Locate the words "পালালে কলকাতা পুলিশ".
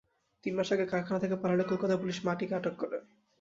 1.35-2.17